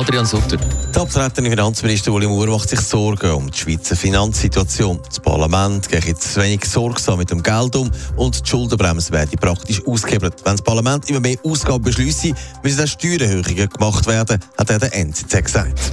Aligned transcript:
Adrian 0.00 0.24
Sutter. 0.24 0.56
Der 0.94 1.02
abtretende 1.02 1.50
Finanzminister 1.50 2.10
Uli 2.10 2.26
Maurer 2.26 2.52
macht 2.52 2.70
sich 2.70 2.80
Sorgen 2.80 3.32
um 3.32 3.50
die 3.50 3.58
Schweizer 3.58 3.94
Finanzsituation. 3.94 4.98
Das 5.06 5.20
Parlament 5.20 5.90
geht 5.90 6.06
jetzt 6.06 6.38
wenig 6.38 6.64
sorgsam 6.64 7.18
mit 7.18 7.30
dem 7.30 7.42
Geld 7.42 7.76
um 7.76 7.90
und 8.16 8.42
die 8.42 8.48
Schuldenbremse 8.48 9.12
werden 9.12 9.38
praktisch 9.38 9.86
ausgehebelt. 9.86 10.36
Wenn 10.42 10.54
das 10.54 10.62
Parlament 10.62 11.10
immer 11.10 11.20
mehr 11.20 11.36
Ausgaben 11.44 11.84
beschließt, 11.84 12.32
müssen 12.62 12.82
auch 12.82 12.86
Steuererhöhungen 12.86 13.68
gemacht 13.68 14.06
werden, 14.06 14.40
hat 14.56 14.70
er 14.70 14.78
der 14.78 14.94
NZZ 14.94 15.44
gesagt. 15.44 15.92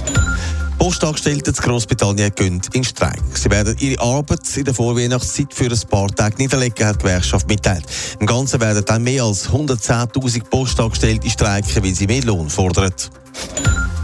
Postangestellte 0.78 1.50
in 1.50 1.56
Großbritannien 1.56 2.34
gehen 2.34 2.62
in 2.72 2.84
Streik. 2.84 3.20
Sie 3.34 3.50
werden 3.50 3.76
ihre 3.78 4.00
Arbeit 4.00 4.56
in 4.56 4.64
der 4.64 4.72
Vorweihnachtszeit 4.72 5.52
für 5.52 5.70
ein 5.70 5.88
paar 5.90 6.08
Tage 6.08 6.36
niederlegen, 6.38 6.86
hat 6.86 7.02
die 7.02 7.04
Gewerkschaft 7.04 7.46
mitteilt. 7.46 7.84
Im 8.20 8.26
Ganzen 8.26 8.58
werden 8.58 8.82
dann 8.86 9.02
mehr 9.02 9.24
als 9.24 9.50
110.000 9.50 10.44
Postangestellte 10.48 11.28
streiken, 11.28 11.84
weil 11.84 11.94
sie 11.94 12.06
mehr 12.06 12.22
Lohn 12.22 12.48
fordern. 12.48 12.94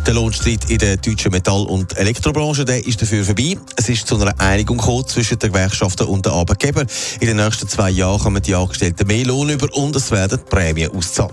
Der 0.06 0.12
Lohnstreit 0.12 0.70
in 0.70 0.76
der 0.76 0.98
deutschen 0.98 1.30
Metall- 1.30 1.64
und 1.64 1.96
Elektrobranche 1.96 2.66
der 2.66 2.86
ist 2.86 3.00
dafür 3.00 3.24
vorbei. 3.24 3.56
Es 3.76 3.88
ist 3.88 4.06
zu 4.06 4.20
einer 4.20 4.38
Einigung 4.38 4.76
gekommen 4.76 5.06
zwischen 5.06 5.38
den 5.38 5.50
Gewerkschaften 5.50 6.06
und 6.06 6.26
den 6.26 6.32
Arbeitgebern. 6.32 6.86
In 7.20 7.28
den 7.28 7.38
nächsten 7.38 7.66
zwei 7.68 7.88
Jahren 7.88 8.20
kommen 8.20 8.42
die 8.42 8.54
Angestellten 8.54 9.06
mehr 9.06 9.24
Lohn 9.24 9.48
über 9.48 9.66
und 9.74 9.96
es 9.96 10.10
werden 10.10 10.40
Prämien 10.50 10.90
ausgezahlt. 10.90 11.32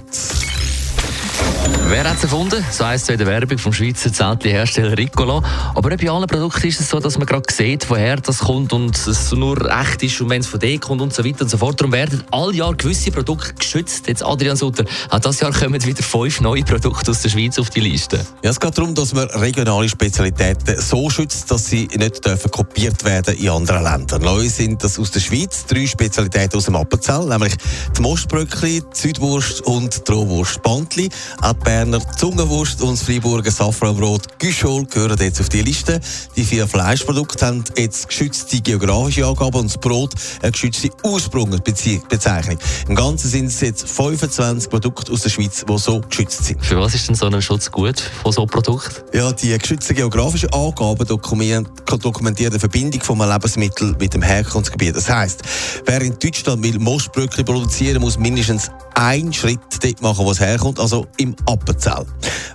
Wer 1.92 2.10
hat 2.10 2.16
es 2.16 2.24
erfunden? 2.24 2.64
So 2.72 2.86
heisst 2.86 3.04
es 3.04 3.10
in 3.10 3.18
der 3.18 3.28
Werbung 3.28 3.58
vom 3.58 3.74
Schweizer 3.74 4.14
Zeltli-Hersteller 4.14 4.98
Ricola. 4.98 5.44
Aber 5.76 5.90
nicht 5.90 6.02
bei 6.02 6.10
allen 6.10 6.26
Produkten 6.26 6.68
ist 6.68 6.80
es 6.80 6.90
so, 6.90 7.02
dass 7.02 7.18
man 7.18 7.28
gerade 7.28 7.54
sieht, 7.54 7.90
woher 7.90 8.16
das 8.16 8.40
kommt 8.40 8.72
und 8.72 8.96
es 8.96 9.32
nur 9.34 9.70
echt 9.70 10.02
ist 10.02 10.22
und 10.22 10.30
wenn 10.30 10.40
es 10.40 10.48
von 10.48 10.62
denen 10.62 10.80
kommt 10.80 11.02
und 11.02 11.14
so 11.14 11.26
weiter 11.26 11.42
und 11.42 11.50
so 11.50 11.58
fort. 11.58 11.82
Darum 11.82 11.92
werden 11.92 12.24
all 12.32 12.56
Jahr 12.56 12.74
gewisse 12.76 13.12
Produkte 13.12 13.54
geschützt. 13.56 14.08
Jetzt 14.08 14.24
Adrian 14.24 14.56
Sutter, 14.56 14.86
auch 15.10 15.20
dieses 15.20 15.42
Jahr 15.42 15.52
kommen 15.52 15.84
wieder 15.84 16.02
fünf 16.02 16.40
neue 16.40 16.64
Produkte 16.64 17.12
aus 17.12 17.24
der 17.24 17.30
Schweiz 17.30 17.60
auf 17.60 17.70
die 17.70 17.82
Liste. 17.82 18.26
Ja, 18.42 18.52
es 18.52 18.60
geht 18.60 18.78
darum, 18.78 18.96
dass 18.96 19.14
man 19.14 19.28
regionale 19.28 19.90
Spezialitäten 19.90 20.80
so 20.80 21.10
schützt, 21.10 21.52
dass 21.52 21.66
sie 21.66 21.90
nicht 21.98 22.26
dürfen 22.26 22.52
kopiert 22.52 23.04
werden 23.04 23.36
in 23.36 23.50
anderen 23.50 23.84
Ländern. 23.84 24.22
Neu 24.22 24.48
sind 24.48 24.82
das 24.82 24.98
aus 24.98 25.12
der 25.12 25.20
Schweiz 25.20 25.66
drei 25.66 25.86
Spezialitäten 25.86 26.56
aus 26.56 26.66
dem 26.66 26.78
Appenzell, 26.78 27.26
nämlich 27.26 27.54
die 27.98 28.02
Mostbröckli, 28.02 28.82
die 28.82 28.98
Südwurst 28.98 29.60
und 29.62 30.08
die 30.08 30.12
Rohwurst 30.12 30.62
Bantli. 30.64 31.10
Auch 31.42 31.51
Berner 31.54 32.00
Zungenwurst 32.18 32.82
und 32.82 32.92
das 32.92 33.04
Freiburger 33.04 33.52
Safranbrot 33.52 34.40
Güschol 34.40 34.86
gehören 34.86 35.18
jetzt 35.20 35.40
auf 35.42 35.50
die 35.50 35.62
Liste. 35.62 36.00
Die 36.36 36.44
vier 36.44 36.68
Fleischprodukte 36.68 37.46
haben 37.46 37.64
jetzt 37.78 38.08
geschützte 38.08 38.62
geografische 38.62 39.26
Angaben 39.26 39.60
und 39.60 39.66
das 39.66 39.78
Brot 39.78 40.14
eine 40.42 40.52
geschützte 40.52 40.90
Ursprungsbezeichnung. 41.04 42.58
Im 42.88 42.96
Ganzen 42.96 43.30
sind 43.30 43.46
es 43.48 43.62
jetzt 43.62 43.88
25 43.88 44.70
Produkte 44.70 45.12
aus 45.12 45.22
der 45.22 45.30
Schweiz, 45.30 45.66
die 45.68 45.78
so 45.78 46.02
geschützt 46.02 46.46
sind. 46.46 46.66
Für 46.66 46.80
was 46.80 46.96
ist 46.96 47.08
denn 47.08 47.16
so 47.16 47.26
ein 47.26 47.42
Schutz 47.42 47.72
gut 47.72 48.00
von 48.24 48.32
so 48.32 48.42
einem 48.42 48.50
Produkt? 48.50 49.04
Ja, 49.14 49.32
die 49.32 49.58
geschützten 49.58 49.96
geografischen 49.96 50.52
Angaben 50.54 51.06
dokumentieren 51.06 51.68
die 51.86 52.60
Verbindung 52.60 53.02
von 53.02 53.22
einem 53.22 53.32
Lebensmittel 53.32 53.96
mit 54.00 54.14
dem 54.14 54.22
Herkunftsgebiet. 54.22 54.96
Das 54.96 55.10
heisst, 55.10 55.42
wer 55.86 56.02
in 56.02 56.18
Deutschland 56.20 56.64
will 56.64 56.80
Mostbröckli 56.80 57.44
produzieren, 57.44 58.02
muss 58.02 58.18
mindestens 58.18 58.70
einen 58.94 59.34
Schritt 59.34 59.60
dort 59.84 60.02
machen, 60.02 60.26
wo 60.26 60.32
es 60.32 60.40
herkommt, 60.40 60.80
also 60.80 61.06
im 61.18 61.36
Appenzell. 61.46 62.06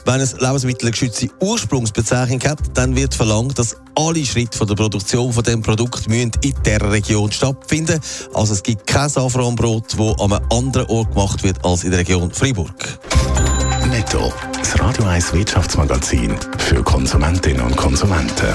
Wenn 0.04 0.20
ein 0.20 0.28
Lebensmittel 0.38 0.86
eine 0.86 0.90
geschützte 0.92 1.28
Ursprungsbezeichnung 1.40 2.42
hat, 2.44 2.58
dann 2.74 2.96
wird 2.96 3.14
verlangt, 3.14 3.58
dass 3.58 3.76
alle 3.94 4.24
Schritte 4.24 4.56
von 4.56 4.66
der 4.66 4.74
Produktion 4.74 5.32
von 5.32 5.42
dem 5.42 5.62
Produkt 5.62 6.08
müssen 6.08 6.32
in 6.42 6.54
dieser 6.64 6.90
Region 6.90 7.32
stattfinden. 7.32 8.00
Also 8.34 8.54
es 8.54 8.62
gibt 8.62 8.86
kein 8.86 9.08
Safranbrot, 9.08 9.92
das 9.92 10.20
an 10.20 10.32
einem 10.32 10.44
anderen 10.50 10.86
Ort 10.88 11.12
gemacht 11.12 11.42
wird 11.42 11.64
als 11.64 11.84
in 11.84 11.90
der 11.90 12.00
Region 12.00 12.30
Freiburg. 12.30 12.98
Netto. 13.90 14.32
Das 14.58 14.78
Radio 14.80 15.04
1 15.04 15.32
Wirtschaftsmagazin 15.32 16.34
für 16.58 16.82
Konsumentinnen 16.82 17.62
und 17.62 17.76
Konsumenten. 17.76 18.54